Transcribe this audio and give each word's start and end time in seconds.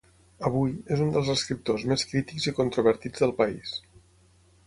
Avui, 0.47 0.71
és 0.95 1.03
un 1.07 1.11
dels 1.17 1.27
escriptors 1.33 1.85
més 1.91 2.07
crítics 2.13 2.49
i 2.51 2.55
controvertits 2.61 3.25
del 3.27 3.35
país. 3.43 3.77